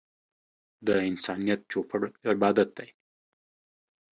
د 0.85 0.89
انسانيت 1.09 1.59
چوپړ 1.71 2.01
عبادت 2.31 2.69
دی. 2.77 2.89